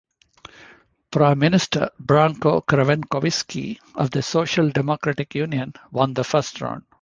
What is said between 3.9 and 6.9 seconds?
of the Social Democratic Union won the first round.